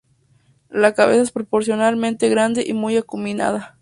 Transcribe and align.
La 0.71 0.95
cabeza 0.95 1.21
es 1.21 1.31
proporcionalmente 1.31 2.27
grande 2.27 2.63
y 2.65 2.73
muy 2.73 2.97
acuminada. 2.97 3.69